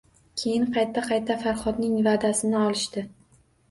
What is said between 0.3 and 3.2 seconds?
Keyin qayta-qayta Farhodning va`dasini olishdi